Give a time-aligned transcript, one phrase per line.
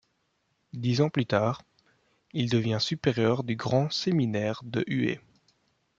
[0.73, 1.61] Dix ans plus tard,
[2.33, 5.21] il devient supérieur du grand séminaire de Hué.